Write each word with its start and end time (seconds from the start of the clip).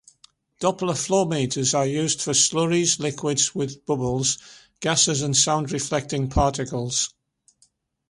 Doppler 0.59 0.95
flowmeters 0.95 1.75
are 1.75 1.85
used 1.85 2.23
for 2.23 2.33
slurries, 2.33 2.97
liquids 2.97 3.53
with 3.53 3.85
bubbles, 3.85 4.39
gases 4.79 5.21
with 5.21 5.37
sound-reflecting 5.37 6.27
particles. 6.27 7.13